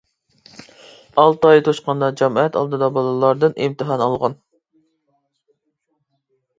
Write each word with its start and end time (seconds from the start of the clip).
ئالتە 1.23 1.51
ئاي 1.51 1.61
توشقاندا 1.67 2.09
جامائەت 2.23 2.59
ئالدىدا 2.63 2.91
بالىلاردىن 2.97 3.57
ئىمتىھان 3.69 4.05
ئالغان. 4.07 4.39